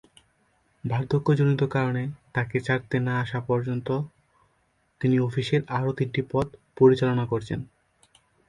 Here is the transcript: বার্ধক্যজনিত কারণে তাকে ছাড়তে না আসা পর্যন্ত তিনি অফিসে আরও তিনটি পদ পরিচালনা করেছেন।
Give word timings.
বার্ধক্যজনিত 0.83 1.61
কারণে 1.73 2.03
তাকে 2.33 2.57
ছাড়তে 2.59 2.97
না 2.99 3.13
আসা 3.23 3.39
পর্যন্ত 3.41 3.87
তিনি 5.01 5.15
অফিসে 5.19 5.57
আরও 5.77 5.91
তিনটি 5.99 6.21
পদ 6.31 6.47
পরিচালনা 6.77 7.25
করেছেন। 7.25 7.59